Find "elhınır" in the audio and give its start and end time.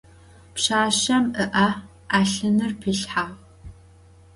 2.11-2.71